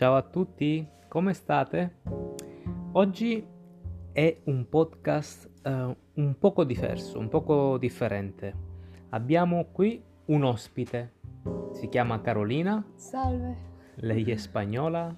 Ciao 0.00 0.16
a 0.16 0.22
tutti, 0.22 0.88
come 1.08 1.34
state? 1.34 1.96
Oggi 2.92 3.46
è 4.12 4.40
un 4.44 4.66
podcast 4.66 5.50
uh, 5.62 5.94
un 6.14 6.38
poco 6.38 6.64
diverso, 6.64 7.18
un 7.18 7.28
poco 7.28 7.76
differente. 7.76 8.54
Abbiamo 9.10 9.66
qui 9.66 10.02
un 10.28 10.44
ospite, 10.44 11.16
si 11.72 11.90
chiama 11.90 12.22
Carolina. 12.22 12.82
Salve. 12.94 13.56
Lei 13.96 14.24
è 14.30 14.36
spagnola, 14.36 15.14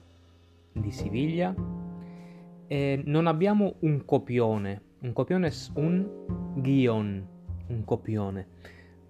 di 0.73 0.91
Siviglia. 0.91 1.55
E 2.67 3.03
non 3.07 3.29
abbiamo 3.29 3.77
un 3.83 4.05
copione, 4.05 4.83
un 5.03 5.13
copione 5.13 5.47
è 5.47 5.53
un 5.75 6.55
guión, 6.57 7.25
un 7.69 7.85
copione. 7.85 8.49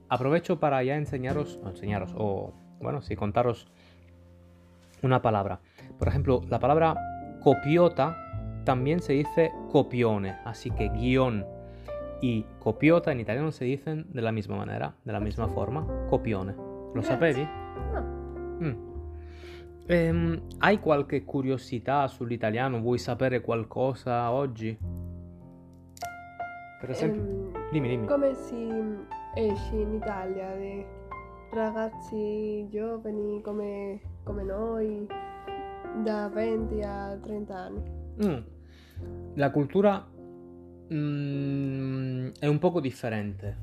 Aprovecho 0.09 0.59
para 0.59 0.82
ya 0.82 0.96
enseñaros, 0.96 1.59
o 1.63 1.68
enseñaros, 1.68 2.13
o 2.14 2.53
bueno, 2.79 3.00
sí, 3.00 3.17
contaros 3.17 3.73
una 5.03 5.23
palabra. 5.23 5.61
Por 5.99 6.09
ejemplo, 6.09 6.41
la 6.49 6.59
palabra 6.59 6.97
copiota 7.41 8.17
también 8.65 9.01
se 9.01 9.15
dice 9.15 9.53
copione, 9.71 10.37
así 10.45 10.71
que 10.71 10.89
guión 10.89 11.45
y 12.21 12.47
copiota 12.61 13.11
en 13.11 13.21
italiano 13.21 13.51
se 13.51 13.65
dicen 13.65 14.07
de 14.11 14.23
la 14.23 14.31
misma 14.33 14.57
manera, 14.57 14.95
de 15.05 15.13
la 15.13 15.21
misma 15.21 15.49
forma, 15.49 15.87
copione. 16.09 16.55
Lo 16.95 17.03
sapevi? 17.03 17.43
No. 17.93 18.01
Mm. 18.61 18.93
Ehm, 19.89 20.41
hai 20.59 20.79
qualche 20.79 21.25
curiosità 21.25 22.07
sull'italiano? 22.07 22.81
Vuoi 22.81 22.99
sapere 22.99 23.41
qualcosa 23.41 24.31
oggi? 24.31 24.79
Per 26.81 26.91
esempio, 26.91 27.21
Ehm, 27.21 27.71
dimmi, 27.73 27.89
dimmi. 27.89 28.07
Come 28.07 28.35
si 28.35 28.69
esce 29.35 29.75
in 29.75 29.95
Italia 29.95 30.55
di 30.57 30.85
ragazzi 31.53 32.67
giovani 32.70 33.42
come, 33.42 34.00
come 34.25 34.42
noi 34.42 35.06
da 36.03 36.28
20 36.28 36.81
a 36.81 37.19
30 37.20 37.55
anni? 37.55 37.83
Mm. 38.25 38.39
La 39.34 39.50
cultura 39.50 40.06
mm, 40.92 42.28
è 42.39 42.47
un 42.47 42.59
poco 42.59 42.81
differente. 42.81 43.59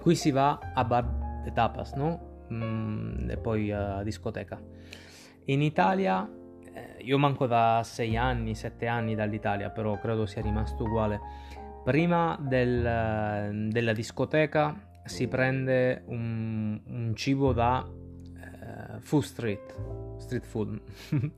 Qui 0.00 0.14
si 0.14 0.30
va 0.30 0.58
a 0.74 0.84
bar 0.84 1.42
de 1.44 1.52
tapas, 1.52 1.92
no? 1.92 2.46
Mm, 2.52 3.30
e 3.30 3.36
poi 3.36 3.70
a 3.70 4.02
discoteca. 4.02 4.60
In 5.46 5.62
Italia, 5.62 6.28
eh, 6.72 6.96
io 7.02 7.18
manco 7.18 7.46
da 7.46 7.82
6 7.84 8.16
anni, 8.16 8.54
7 8.54 8.86
anni 8.86 9.14
dall'Italia, 9.14 9.70
però 9.70 9.98
credo 9.98 10.26
sia 10.26 10.42
rimasto 10.42 10.84
uguale. 10.84 11.20
Prima 11.84 12.36
del- 12.40 13.68
della 13.70 13.92
discoteca 13.92 14.89
si 15.04 15.26
prende 15.28 16.02
un, 16.06 16.80
un 16.86 17.12
cibo 17.14 17.52
da 17.52 17.86
eh, 17.86 19.00
food 19.00 19.22
street, 19.22 19.74
street 20.18 20.44
food, 20.44 20.80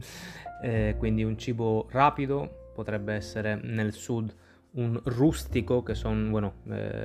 Eh, 0.64 0.94
quindi 0.96 1.24
un 1.24 1.36
cibo 1.36 1.88
rapido, 1.90 2.68
potrebbe 2.72 3.14
essere 3.14 3.56
nel 3.56 3.92
sud 3.92 4.32
un 4.74 4.96
rustico, 5.06 5.82
che 5.82 5.96
son, 5.96 6.30
bueno, 6.30 6.54
eh, 6.68 7.02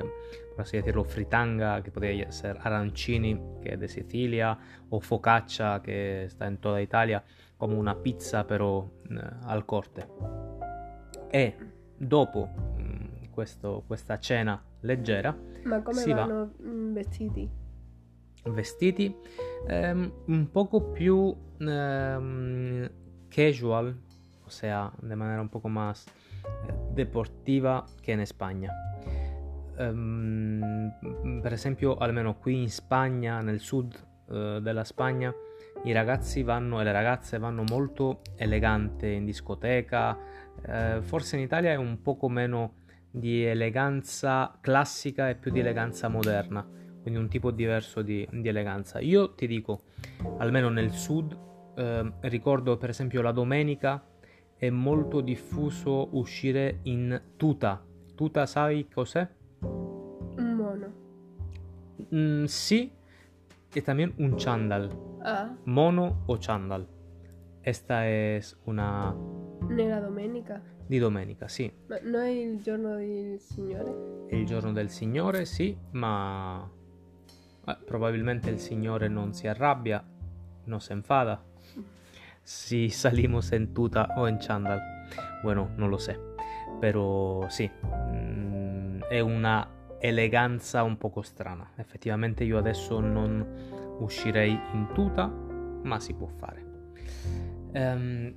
por 0.53 0.61
así 0.61 0.77
decirlo, 0.77 1.03
fritanga, 1.03 1.81
que 1.81 1.89
podría 1.89 2.31
ser 2.31 2.55
arancini, 2.61 3.35
que 3.59 3.73
es 3.73 3.79
de 3.79 3.87
Sicilia, 3.87 4.55
o 4.89 4.99
focaccia, 4.99 5.81
que 5.81 6.25
está 6.25 6.45
en 6.45 6.59
toda 6.59 6.79
Italia, 6.81 7.23
como 7.57 7.79
una 7.79 7.95
pizza 7.95 8.45
però 8.45 8.87
eh, 9.09 9.15
al 9.47 9.65
corte. 9.65 10.05
E 11.31 11.55
dopo 11.97 12.47
mm, 12.77 13.31
questo- 13.31 13.83
questa 13.87 14.19
cena 14.19 14.63
leggera, 14.81 15.35
Ma 15.67 15.81
come 15.81 15.97
Si 15.99 16.11
va. 16.11 16.25
vanno 16.25 16.53
mm, 16.61 16.93
vestiti? 16.93 17.49
vestiti 18.49 19.13
ehm, 19.67 20.11
un 20.27 20.49
poco 20.51 20.81
più 20.91 21.35
ehm, 21.59 22.89
casual, 23.27 23.99
o 24.45 24.49
sea, 24.49 24.91
de 25.01 25.15
manera 25.15 25.41
un 25.41 25.49
poco 25.49 25.67
más 25.67 26.05
eh, 26.67 26.73
deportiva 26.93 27.83
che 27.99 28.11
in 28.13 28.25
Spagna. 28.25 28.71
Ehm, 29.77 31.39
per 31.41 31.51
esempio, 31.53 31.97
almeno 31.97 32.37
qui 32.37 32.61
in 32.61 32.69
Spagna, 32.69 33.41
nel 33.41 33.59
sud 33.59 33.95
eh, 34.29 34.59
della 34.61 34.83
Spagna, 34.83 35.33
i 35.83 35.91
ragazzi 35.91 36.41
vanno 36.41 36.79
e 36.81 36.83
le 36.83 36.91
ragazze 36.91 37.37
vanno 37.37 37.63
molto 37.69 38.21
elegante 38.35 39.07
in 39.07 39.25
discoteca. 39.25 40.17
Eh, 40.65 41.01
forse 41.01 41.35
in 41.35 41.43
Italia 41.43 41.71
è 41.71 41.75
un 41.75 42.01
poco 42.01 42.29
meno 42.29 42.73
di 43.17 43.43
eleganza 43.43 44.57
classica 44.61 45.29
e 45.29 45.35
più 45.35 45.51
di 45.51 45.59
eleganza 45.59 46.07
moderna, 46.07 46.65
quindi 47.01 47.19
un 47.19 47.27
tipo 47.27 47.51
diverso 47.51 48.01
di, 48.01 48.27
di 48.31 48.47
eleganza. 48.47 48.99
Io 48.99 49.33
ti 49.33 49.47
dico, 49.47 49.81
almeno 50.37 50.69
nel 50.69 50.91
sud, 50.91 51.37
ehm, 51.75 52.13
ricordo 52.21 52.77
per 52.77 52.89
esempio 52.89 53.21
la 53.21 53.31
domenica 53.31 54.03
è 54.55 54.69
molto 54.69 55.21
diffuso 55.21 56.15
uscire 56.17 56.79
in 56.83 57.21
tuta. 57.35 57.83
Tuta 58.15 58.45
sai 58.45 58.87
cos'è? 58.91 59.27
Un 59.61 60.53
mono. 60.55 60.93
Mm, 62.13 62.45
sì, 62.45 62.91
e 63.73 63.81
también 63.81 64.13
un 64.17 64.35
chandal. 64.35 64.89
Ah, 65.21 65.55
Mono 65.65 66.23
o 66.25 66.37
chandal. 66.39 66.87
Esta 67.61 68.07
es 68.07 68.57
una 68.65 69.13
nella 69.67 69.99
domenica. 69.99 70.61
di 70.85 70.99
domenica, 70.99 71.47
sì. 71.47 71.71
Ma 71.87 71.99
non 72.01 72.21
è 72.21 72.29
il 72.29 72.61
giorno 72.61 72.95
del 72.95 73.39
Signore? 73.39 74.27
È 74.27 74.35
il 74.35 74.45
giorno 74.45 74.71
del 74.71 74.89
Signore, 74.89 75.45
sì, 75.45 75.77
ma 75.91 76.69
eh, 77.65 77.77
probabilmente 77.85 78.49
il 78.49 78.59
Signore 78.59 79.07
non 79.07 79.33
si 79.33 79.47
arrabbia, 79.47 80.03
non 80.65 80.79
si 80.79 80.91
enfada. 80.93 81.43
Si 82.41 82.87
salimos 82.89 83.51
en 83.51 83.73
tuta 83.73 84.13
o 84.15 84.27
en 84.27 84.37
chandal. 84.39 84.79
Bueno, 85.43 85.71
non 85.75 85.89
lo 85.89 85.97
sé. 85.97 86.17
Però 86.79 87.49
sì, 87.49 87.69
mm, 87.85 89.01
è 89.09 89.19
una 89.19 89.69
eleganza 89.99 90.83
un 90.83 90.97
poco 90.97 91.21
strana. 91.21 91.71
Effettivamente 91.75 92.45
io 92.45 92.57
adesso 92.57 93.01
non 93.01 93.95
uscirei 93.99 94.51
in 94.51 94.87
tuta, 94.93 95.27
ma 95.27 95.99
si 95.99 96.13
può 96.13 96.27
fare. 96.27 96.65
Ehm, 97.73 98.33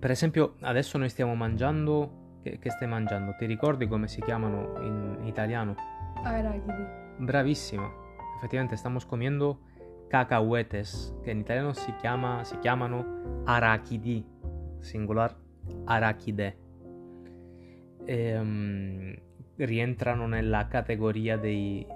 per 0.00 0.10
esempio, 0.10 0.54
adesso 0.62 0.96
noi 0.96 1.10
stiamo 1.10 1.34
mangiando. 1.34 2.38
Che, 2.42 2.58
che 2.58 2.70
stai 2.70 2.88
mangiando? 2.88 3.34
Ti 3.36 3.44
ricordi 3.44 3.86
come 3.86 4.08
si 4.08 4.22
chiamano 4.22 4.80
in 4.80 5.26
italiano? 5.26 5.74
Arachidi. 6.24 6.84
Bravissima. 7.18 7.86
Effettivamente 8.38 8.74
estamos 8.74 9.04
comiendo 9.04 9.60
cacahuetes, 10.08 11.18
che 11.22 11.32
in 11.32 11.40
italiano 11.40 11.74
si, 11.74 11.94
chiama, 11.96 12.42
si 12.44 12.58
chiamano 12.60 13.42
arachidi, 13.44 14.24
singolar 14.78 15.36
arachide. 15.84 16.56
Ehm, 18.06 19.14
rientrano 19.56 20.26
nella 20.26 20.66
categoria 20.66 21.36
dei 21.36 21.86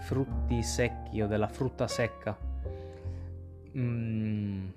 frutti 0.00 0.62
secchi 0.62 1.20
o 1.20 1.26
della 1.26 1.48
frutta 1.48 1.86
secca. 1.86 2.34
Mm. 3.76 4.68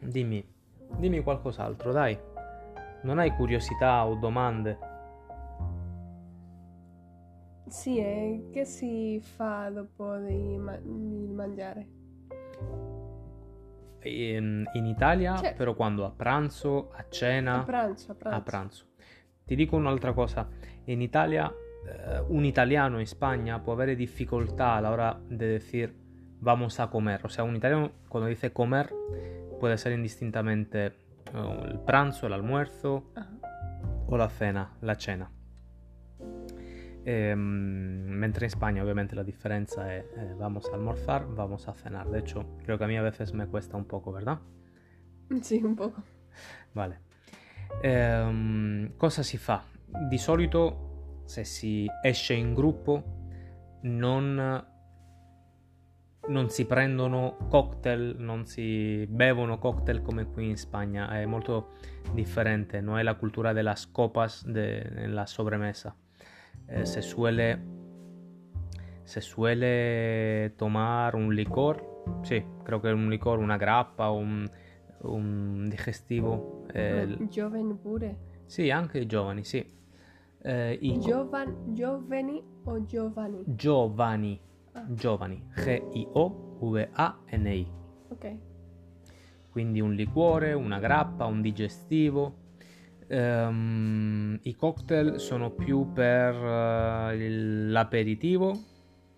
Dimmi, 0.00 0.53
dimmi 0.98 1.22
qualcos'altro, 1.22 1.92
dai. 1.92 2.18
Non 3.02 3.18
hai 3.18 3.30
curiosità 3.32 4.06
o 4.06 4.14
domande? 4.14 4.78
Sì, 7.66 7.98
e 7.98 8.48
che 8.52 8.64
si 8.64 9.20
fa 9.20 9.68
dopo 9.70 10.16
di, 10.18 10.56
ma- 10.58 10.76
di 10.76 11.26
mangiare? 11.32 11.88
In, 14.02 14.64
in 14.74 14.84
Italia, 14.84 15.34
Cioè- 15.36 15.54
però 15.54 15.74
quando? 15.74 16.04
A 16.04 16.10
pranzo, 16.10 16.90
a 16.92 17.06
cena? 17.08 17.60
A 17.60 17.64
pranzo, 17.64 18.12
a 18.12 18.14
pranzo. 18.14 18.38
A 18.38 18.42
pranzo. 18.42 18.84
Ti 19.44 19.54
dico 19.56 19.76
un'altra 19.76 20.12
cosa. 20.12 20.46
In 20.84 21.00
Italia, 21.00 21.50
eh, 21.50 22.20
un 22.28 22.44
italiano 22.44 22.98
in 23.00 23.06
Spagna 23.06 23.58
può 23.60 23.72
avere 23.72 23.94
difficoltà 23.94 24.72
a 24.72 24.80
la 24.80 24.90
hora 24.90 25.20
de 25.26 25.46
decir 25.48 25.94
vamos 26.44 26.78
a 26.78 26.88
comer. 26.90 27.20
O 27.24 27.28
sea, 27.28 27.42
un 27.44 27.56
italiano 27.56 27.90
cuando 28.08 28.28
dice 28.28 28.52
comer 28.52 28.92
puede 29.58 29.78
ser 29.78 29.92
indistintamente 29.92 30.86
eh, 30.86 30.92
el 31.64 31.80
pranzo, 31.80 32.26
el 32.26 32.34
almuerzo 32.34 33.10
Ah. 33.16 33.28
o 34.06 34.16
la 34.16 34.28
cena, 34.28 34.76
la 34.82 34.94
cena. 34.94 35.30
Ehm, 37.06 38.06
mentre 38.08 38.46
in 38.46 38.50
Spagna 38.50 38.82
ovviamente 38.82 39.14
la 39.14 39.22
differenza 39.22 39.90
è 39.92 40.06
eh, 40.16 40.34
vamos 40.36 40.68
a 40.70 40.74
almorzar, 40.74 41.26
vamos 41.26 41.66
a 41.68 41.74
cenar. 41.74 42.08
De 42.08 42.18
hecho, 42.20 42.56
creo 42.64 42.78
que 42.78 42.84
a 42.84 42.86
mí 42.86 42.96
a 42.96 43.02
veces 43.02 43.32
me 43.32 43.46
cuesta 43.46 43.76
un 43.76 43.84
poco, 43.86 44.12
¿verdad? 44.12 44.38
Sì, 45.40 45.60
un 45.62 45.74
poco. 45.74 46.02
Vale. 46.72 47.00
Ehm, 47.82 48.96
cosa 48.96 49.22
si 49.22 49.36
fa? 49.38 49.62
Di 50.08 50.18
solito, 50.18 51.22
se 51.24 51.44
si 51.44 51.86
esce 52.02 52.34
in 52.34 52.54
gruppo, 52.54 53.02
non, 53.82 54.64
non 56.28 56.48
si 56.50 56.64
prendono 56.66 57.36
cocktail, 57.48 58.16
non 58.18 58.46
si 58.46 59.06
bevono 59.08 59.58
cocktail 59.58 60.02
come 60.02 60.26
qui 60.26 60.48
in 60.48 60.56
Spagna. 60.56 61.08
È 61.10 61.24
molto 61.26 61.72
differente, 62.12 62.80
no 62.80 62.98
è 62.98 63.02
la 63.02 63.14
cultura 63.14 63.52
de 63.52 63.62
las 63.62 63.86
copas 63.86 64.46
de, 64.46 65.06
la 65.06 65.26
sobremesa. 65.26 65.94
Eh, 66.66 66.84
se 66.86 67.02
suele 67.02 67.72
se 69.02 69.20
suele 69.20 70.54
tomar 70.56 71.14
un 71.14 71.30
licor 71.34 71.92
sì, 72.22 72.42
credo 72.62 72.80
che 72.80 72.88
un 72.90 73.08
liquore, 73.08 73.40
una 73.42 73.56
grappa, 73.56 74.10
un, 74.10 74.48
un 75.02 75.66
digestivo. 75.68 76.64
eh, 76.72 77.06
Ma 77.06 77.26
giovani 77.28 77.74
pure. 77.74 78.16
sì, 78.46 78.70
anche 78.70 78.98
i 78.98 79.06
giovani, 79.06 79.44
sì. 79.44 79.64
Eh, 80.42 80.72
i 80.80 80.98
co- 80.98 81.00
Giovan, 81.00 81.74
giovani 81.74 82.42
o 82.64 82.84
giovani? 82.84 83.42
giovani, 83.44 84.40
Ah. 84.74 84.84
giovani, 84.88 85.42
G-I-O-V-A-N-I. 85.54 86.62
Ok. 88.08 88.36
quindi 89.50 89.80
un 89.80 89.94
liquore, 89.94 90.52
una 90.52 90.80
grappa, 90.80 91.26
un 91.26 91.40
digestivo. 91.40 92.42
Ehm, 93.06 94.36
I 94.42 94.54
cocktail 94.56 95.20
sono 95.20 95.50
più 95.50 95.92
per 95.92 96.34
il- 97.14 97.70
l'aperitivo, 97.70 98.52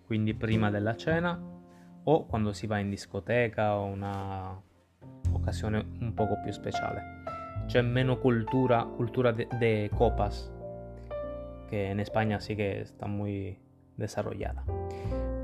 quindi 0.05 0.35
prima 0.35 0.69
della 0.69 0.95
cena, 0.95 1.41
o 2.03 2.25
quando 2.27 2.53
si 2.53 2.67
va 2.67 2.77
in 2.77 2.91
discoteca 2.91 3.77
o 3.79 3.85
una 3.85 4.61
occasione 5.31 5.83
un 6.01 6.13
poco 6.13 6.39
più 6.43 6.51
speciale. 6.51 7.01
C'è 7.65 7.81
meno 7.81 8.19
cultura, 8.19 8.83
cultura 8.83 9.31
de, 9.31 9.47
de 9.57 9.89
copas, 9.95 10.51
que 11.67 11.89
en 11.89 11.99
España 11.99 12.39
sí 12.39 12.55
que 12.55 12.81
está 12.81 13.07
muy 13.07 13.57
desarrollada. 13.95 14.63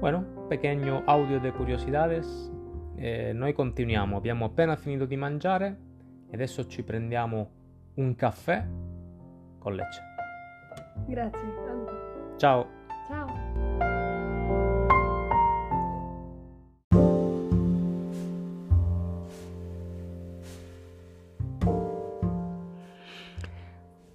Bueno, 0.04 0.26
pequeño 0.50 1.02
audio 1.06 1.40
de 1.40 1.54
curiosidades. 1.54 2.52
Eh, 2.98 3.32
noi 3.34 3.54
continuiamo, 3.54 4.18
abbiamo 4.18 4.44
appena 4.44 4.76
finito 4.76 5.06
di 5.06 5.16
mangiare 5.16 5.78
e 6.30 6.34
adesso 6.34 6.68
ci 6.68 6.84
prendiamo 6.84 7.50
un 7.94 8.14
caffè 8.14 8.68
con 9.60 9.74
leche. 9.74 10.02
Grazie. 11.08 11.40
Ciao! 12.36 12.68
Ciao. 13.08 13.28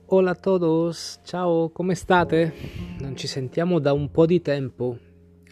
Hola 0.05 0.31
a 0.33 0.35
todos, 0.35 1.21
ciao, 1.25 1.71
come 1.71 1.95
state? 1.95 2.53
Non 2.99 3.17
ci 3.17 3.27
sentiamo 3.27 3.79
da 3.79 3.95
un 3.95 4.11
po' 4.11 4.27
di 4.27 4.43
tempo. 4.43 5.08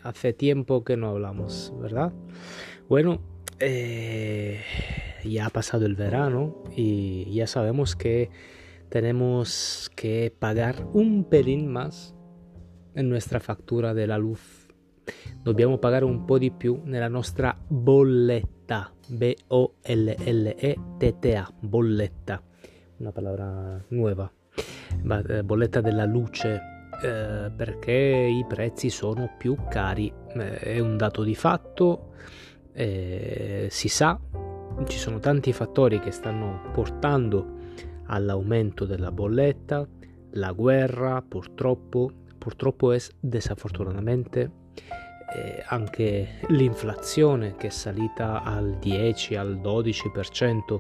Hace 0.07 0.33
tiempo 0.33 0.85
que 0.85 0.97
no 0.97 1.09
hablamos, 1.09 1.75
¿verdad? 1.81 2.13
Bueno, 2.89 3.19
eh, 3.59 4.61
ya 5.25 5.47
ha 5.47 5.51
pasado 5.51 5.85
el 5.85 5.97
verano 5.97 6.63
y 6.77 7.35
ya 7.35 7.49
sabemos 7.49 7.97
que 7.97 8.31
tenemos 8.89 9.91
que 9.97 10.33
pagar 10.39 10.87
un 10.93 11.25
pelín 11.25 11.67
más 11.67 12.15
en 12.95 13.09
nuestra 13.09 13.41
factura 13.41 13.95
della 13.95 14.17
luz. 14.17 14.69
Dobbiamo 15.43 15.79
pagare 15.79 16.05
un 16.05 16.25
po' 16.25 16.39
di 16.39 16.53
più 16.53 16.83
nella 16.85 17.09
nostra 17.09 17.59
bolletta. 17.67 18.93
B-O-L-L-E-T-T-A. 19.09 19.65
Bolletta. 21.63 22.41
Una 22.99 23.85
nuova. 23.89 24.33
Ma, 25.03 25.21
eh, 25.21 25.43
bolletta 25.43 25.81
della 25.81 26.05
luce. 26.05 26.76
Eh, 27.03 27.51
perché 27.55 27.93
i 27.93 28.45
prezzi 28.47 28.91
sono 28.91 29.31
più 29.37 29.57
cari. 29.69 30.13
Eh, 30.35 30.59
è 30.59 30.79
un 30.79 30.97
dato 30.97 31.23
di 31.23 31.35
fatto. 31.35 32.13
eh, 32.73 33.69
si 33.71 33.89
sa. 33.89 34.19
Ci 34.87 34.99
sono 34.99 35.19
tanti 35.19 35.53
fattori 35.53 35.99
che 36.01 36.11
stanno 36.11 36.71
portando 36.73 37.55
all'aumento 38.07 38.85
della 38.85 39.11
bolletta. 39.11 39.87
La 40.33 40.53
guerra, 40.53 41.23
purtroppo, 41.23 42.11
purtroppo 42.37 42.93
è 42.93 42.99
desafortunatamente 43.19 44.65
eh, 45.35 45.63
anche 45.67 46.41
l'inflazione 46.49 47.57
che 47.57 47.69
è 47.69 47.71
salita 47.71 48.43
al 48.43 48.79
10, 48.79 49.37
al 49.37 49.57
12%, 49.57 50.79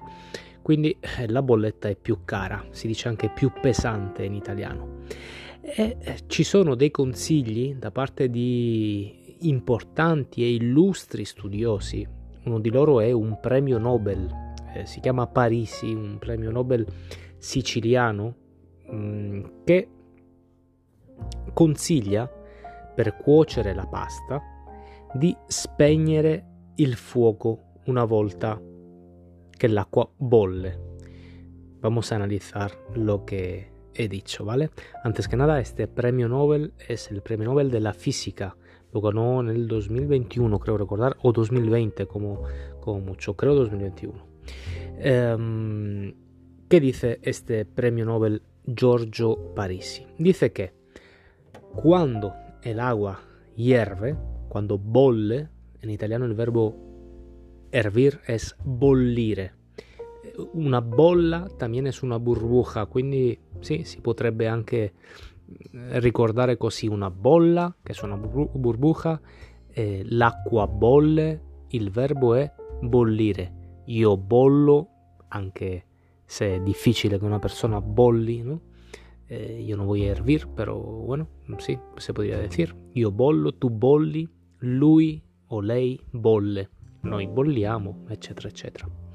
quindi 0.63 0.97
eh, 1.19 1.29
la 1.29 1.43
bolletta 1.43 1.89
è 1.89 1.97
più 1.97 2.21
cara, 2.25 2.65
si 2.71 2.87
dice 2.87 3.09
anche 3.09 3.29
più 3.29 3.51
pesante 3.61 4.25
in 4.25 4.35
italiano. 4.35 5.05
E 5.69 5.97
eh, 5.99 6.19
ci 6.29 6.45
sono 6.45 6.77
dei 6.77 6.93
consigli 6.93 7.75
da 7.75 7.91
parte 7.91 8.31
di 8.31 9.37
importanti 9.41 10.43
e 10.43 10.55
illustri 10.55 11.25
studiosi, 11.25 12.07
uno 12.45 12.61
di 12.61 12.71
loro 12.71 13.01
è 13.01 13.11
un 13.11 13.41
premio 13.41 13.77
Nobel, 13.77 14.55
eh, 14.73 14.87
si 14.87 15.01
chiama 15.01 15.27
Parisi, 15.27 15.93
un 15.93 16.19
premio 16.19 16.53
Nobel 16.53 16.87
siciliano, 17.37 18.35
mh, 18.87 19.41
che 19.65 19.89
consiglia 21.53 22.31
per 22.95 23.17
cuocere 23.17 23.75
la 23.75 23.87
pasta 23.87 24.41
di 25.15 25.37
spegnere 25.49 26.73
il 26.77 26.95
fuoco 26.95 27.81
una 27.87 28.05
volta 28.05 28.61
el 29.59 29.77
agua 29.79 30.09
bolle. 30.17 30.79
Vamos 31.81 32.13
a 32.13 32.17
analizar 32.17 32.71
lo 32.95 33.25
que 33.25 33.76
he 33.97 34.09
dicho, 34.09 34.45
¿vale? 34.45 34.71
Antes 35.03 35.29
que 35.29 35.37
nada, 35.37 35.61
este 35.61 35.89
premio 35.89 36.29
Nobel 36.29 36.73
es 36.89 37.11
el 37.11 37.23
premio 37.23 37.47
Nobel 37.47 37.71
de 37.71 37.81
la 37.81 37.93
física. 37.93 38.57
Lo 38.93 39.01
ganó 39.01 39.41
en 39.41 39.49
el 39.49 39.69
2021, 39.69 40.59
creo 40.59 40.79
recordar, 40.79 41.17
o 41.23 41.33
2020 41.33 42.07
como, 42.07 42.43
como 42.81 43.01
mucho, 43.01 43.35
creo 43.35 43.55
2021. 43.55 44.27
Em, 44.99 46.15
¿Qué 46.69 46.81
dice 46.81 47.21
este 47.23 47.65
premio 47.65 48.05
Nobel 48.05 48.43
Giorgio 48.67 49.55
Parisi? 49.55 50.07
Dice 50.19 50.53
que 50.53 50.73
cuando 51.75 52.35
el 52.63 52.81
agua 52.81 53.21
hierve, 53.55 54.17
cuando 54.49 54.79
bolle, 54.79 55.49
en 55.81 55.91
italiano 55.91 56.25
el 56.25 56.35
verbo 56.35 56.75
hervir 57.71 58.21
es 58.27 58.57
bollire. 58.65 59.53
Una 60.53 60.81
bolla 60.81 61.47
también 61.57 61.87
es 61.87 62.03
una 62.03 62.19
burbuja, 62.19 62.87
quindi 62.87 63.39
sì, 63.61 63.85
si 63.85 64.01
potrebbe 64.01 64.47
anche 64.47 64.95
ricordare 65.71 66.57
così 66.57 66.87
una 66.89 67.11
bolla, 67.11 67.75
che 67.83 67.93
è 67.93 68.05
una 68.05 68.17
bur- 68.17 68.51
burbuja, 68.57 69.21
eh, 69.69 70.03
l'acqua 70.05 70.67
bolle, 70.67 71.43
il 71.69 71.91
verbo 71.91 72.35
è 72.35 72.53
bollire. 72.81 73.83
Io 73.87 74.17
bollo, 74.17 74.89
anche 75.29 75.85
se 76.25 76.57
è 76.57 76.61
difficile 76.61 77.19
che 77.19 77.25
una 77.25 77.39
persona 77.39 77.81
bolli, 77.81 78.43
¿no? 78.43 78.61
Eh, 79.29 79.65
yo 79.67 79.77
no 79.77 79.85
voy 79.85 80.07
a 80.07 80.13
hervir, 80.13 80.49
pero 80.55 80.81
bueno, 80.81 81.29
sí, 81.59 81.79
se 81.97 82.13
podría 82.13 82.39
decir. 82.39 82.75
Io 82.95 83.11
bollo, 83.11 83.55
tu 83.55 83.71
bolli, 83.71 84.29
lui 84.59 85.23
o 85.49 85.61
lei 85.61 86.01
bolle, 86.11 86.71
noi 87.03 87.27
bolliamo, 87.27 88.07
eccetera, 88.09 88.49
eccetera. 88.49 89.06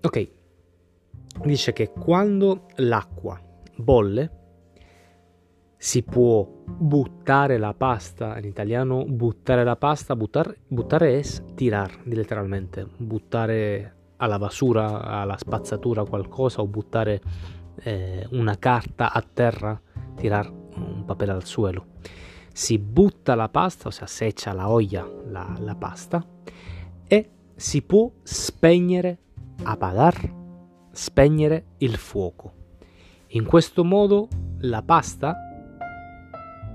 Ok, 0.00 0.30
dice 1.42 1.72
che 1.72 1.90
quando 1.90 2.66
l'acqua 2.76 3.40
bolle 3.76 4.38
si 5.76 6.02
può 6.02 6.48
buttare 6.64 7.58
la 7.58 7.74
pasta, 7.74 8.38
in 8.38 8.44
italiano 8.44 9.04
buttare 9.04 9.64
la 9.64 9.76
pasta, 9.76 10.14
buttar, 10.14 10.54
buttare 10.66 11.18
es 11.18 11.42
tirar, 11.54 12.00
letteralmente, 12.04 12.86
buttare 12.96 13.94
alla 14.18 14.38
basura, 14.38 15.02
alla 15.02 15.36
spazzatura 15.36 16.04
qualcosa 16.04 16.60
o 16.60 16.66
buttare 16.66 17.20
eh, 17.82 18.26
una 18.30 18.56
carta 18.56 19.12
a 19.12 19.22
terra, 19.22 19.80
tirar 20.16 20.48
un 20.50 21.04
papel 21.04 21.30
al 21.30 21.44
suelo. 21.44 21.86
Si 22.52 22.78
butta 22.78 23.34
la 23.34 23.48
pasta, 23.48 23.88
o 23.88 23.90
sea, 23.90 24.06
se 24.06 24.26
echa 24.26 24.52
la 24.52 24.68
olla 24.68 25.08
la, 25.26 25.56
la 25.58 25.74
pasta 25.76 26.24
e 27.06 27.30
si 27.54 27.82
può 27.82 28.10
spegnere, 28.22 29.18
apagar, 29.62 30.34
spegnere 30.92 31.66
il 31.78 31.96
fuoco. 31.96 32.52
In 33.28 33.44
questo 33.44 33.84
modo 33.84 34.28
la 34.60 34.82
pasta 34.82 35.36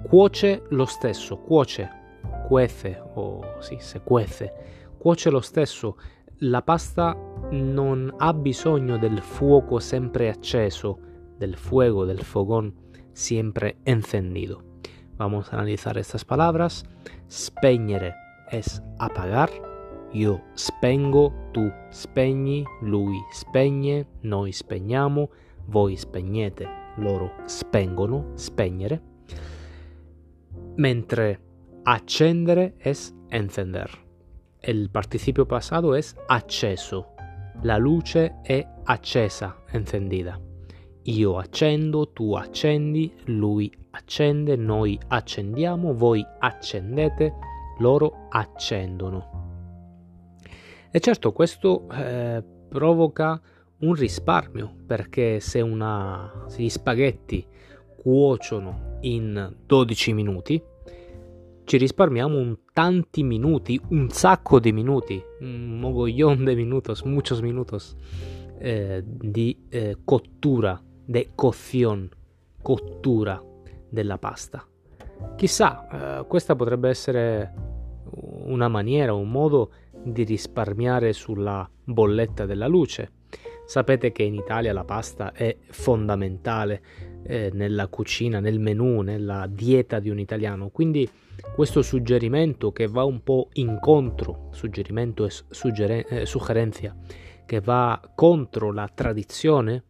cuoce 0.08 0.64
lo 0.70 0.86
stesso, 0.86 1.38
cuoce, 1.38 1.90
cuece 2.48 3.02
o 3.16 3.42
sì, 3.60 3.78
se 3.80 4.02
cuece, 4.02 4.54
cuoce 4.98 5.30
lo 5.30 5.42
stesso. 5.42 5.98
La 6.40 6.62
pasta 6.62 7.16
non 7.52 8.14
ha 8.18 8.34
bisogno 8.34 8.98
del 8.98 9.20
fuoco 9.20 9.80
sempre 9.80 10.30
acceso, 10.30 11.00
del 11.38 11.56
fuego, 11.56 12.06
del 12.06 12.22
fogón 12.22 12.74
siempre 13.14 13.78
encendido. 13.84 14.64
Vamos 15.16 15.52
a 15.52 15.58
analizar 15.58 15.98
estas 15.98 16.26
palabras. 16.26 16.86
Spegnere 17.30 18.14
es 18.52 18.82
apagar. 18.98 19.73
Io 20.14 20.44
spengo, 20.54 21.50
tu 21.52 21.72
spegni, 21.90 22.64
lui 22.82 23.18
spegne, 23.32 24.06
noi 24.22 24.52
spegniamo, 24.52 25.30
voi 25.66 25.96
spegnete, 25.96 26.68
loro 26.98 27.32
spengono, 27.46 28.32
spegnere. 28.36 29.02
Mentre 30.76 31.40
accendere 31.84 32.76
es 32.78 33.12
encender. 33.30 33.90
El 34.60 34.92
participio 34.92 35.48
pasado 35.48 35.96
es 35.96 36.16
acceso. 36.28 37.16
La 37.64 37.78
luce 37.78 38.36
è 38.44 38.64
accesa, 38.84 39.64
encendida. 39.72 40.40
Io 41.06 41.38
accendo, 41.40 42.10
tu 42.10 42.36
accendi, 42.36 43.12
lui 43.26 43.72
accende, 43.90 44.56
noi 44.56 44.98
accendiamo, 45.08 45.94
voi 45.96 46.24
accendete, 46.40 47.34
loro 47.80 48.28
accendono. 48.30 49.33
E 50.96 51.00
certo 51.00 51.32
questo 51.32 51.90
eh, 51.90 52.44
provoca 52.70 53.42
un 53.80 53.96
risparmio 53.96 54.76
perché 54.86 55.40
se, 55.40 55.60
una, 55.60 56.46
se 56.46 56.62
gli 56.62 56.70
spaghetti 56.70 57.44
cuociono 57.96 59.00
in 59.02 59.56
12 59.66 60.14
minuti, 60.14 60.62
ci 61.64 61.78
risparmiamo 61.78 62.38
un 62.38 62.60
tanti 62.74 63.24
minuti, 63.24 63.82
un 63.90 64.12
sacco 64.12 64.60
di 64.60 64.72
minuti, 64.72 65.20
un 65.40 65.80
mogollón 65.80 66.46
de 66.46 66.56
minutos, 66.56 67.04
muchos 67.06 67.42
minutos 67.42 67.98
eh, 68.60 69.02
di 69.04 69.66
eh, 69.70 69.98
cottura, 70.06 70.80
de 71.06 71.32
cocción, 71.34 72.08
cottura 72.62 73.44
della 73.90 74.20
pasta. 74.20 74.64
Chissà, 75.38 76.20
eh, 76.20 76.28
questa 76.28 76.56
potrebbe 76.56 76.90
essere 76.90 77.52
una 78.12 78.68
maniera, 78.68 79.16
un 79.16 79.32
modo 79.32 79.72
di 80.04 80.24
risparmiare 80.24 81.14
sulla 81.14 81.70
bolletta 81.84 82.46
della 82.46 82.68
luce. 82.68 83.12
Sapete 83.66 84.12
che 84.12 84.24
in 84.24 84.36
Italia 84.36 84.74
la 84.74 84.84
pasta 84.84 85.32
è 85.32 85.56
fondamentale 85.70 86.82
eh, 87.24 87.50
nella 87.54 87.88
cucina, 87.88 88.40
nel 88.40 88.60
menù, 88.60 89.02
nella 89.02 89.48
dieta 89.50 90.00
di 90.00 90.10
un 90.10 90.20
italiano, 90.20 90.70
quindi 90.70 91.10
questo 91.56 91.82
suggerimento 91.82 92.72
che 92.72 92.88
va 92.88 93.04
un 93.04 93.24
po' 93.24 93.50
incontro, 93.54 94.50
suggerimento 94.52 95.26
e 95.26 95.30
suggeren- 95.50 96.06
eh, 96.10 96.26
suggerenza, 96.26 96.96
che 97.46 97.62
va 97.62 98.00
contro 98.16 98.72
la 98.72 98.90
tradizione, 98.94 99.84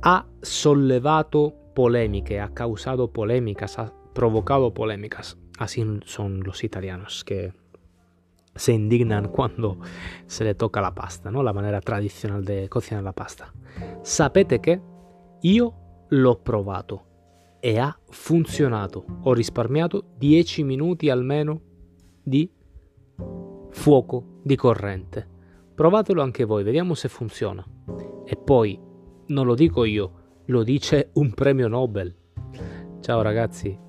ha 0.00 0.26
sollevato 0.40 1.70
polemiche, 1.72 2.38
ha 2.38 2.50
causato 2.50 3.08
polémicas, 3.08 3.78
ha 3.78 3.92
provocado 4.12 4.72
polémicas. 4.72 5.36
Así 5.58 5.84
son 6.04 6.40
los 6.42 6.64
italianos 6.64 7.22
que 7.22 7.52
se 8.60 8.72
indignan 8.72 9.28
cuando 9.30 9.78
se 10.26 10.44
le 10.44 10.54
toca 10.54 10.82
la 10.82 10.92
pasta, 10.92 11.30
¿no? 11.30 11.42
La 11.42 11.54
manera 11.54 11.80
tradizionale 11.80 12.60
di 12.60 12.68
cucinare 12.68 13.02
la 13.02 13.14
pasta. 13.14 13.50
Sapete 14.02 14.60
che 14.60 14.80
io 15.40 15.74
l'ho 16.08 16.36
provato 16.36 17.04
e 17.58 17.78
ha 17.78 17.98
funzionato. 18.10 19.04
Ho 19.22 19.32
risparmiato 19.32 20.04
10 20.18 20.62
minuti 20.64 21.08
almeno 21.08 21.60
di 22.22 22.52
fuoco 23.70 24.40
di 24.42 24.56
corrente. 24.56 25.26
Provatelo 25.74 26.20
anche 26.20 26.44
voi, 26.44 26.62
vediamo 26.62 26.92
se 26.92 27.08
funziona. 27.08 27.64
E 28.26 28.36
poi, 28.36 28.78
non 29.28 29.46
lo 29.46 29.54
dico 29.54 29.84
io, 29.84 30.42
lo 30.44 30.62
dice 30.62 31.10
un 31.14 31.32
premio 31.32 31.66
Nobel. 31.66 32.14
Ciao 33.00 33.22
ragazzi, 33.22 33.88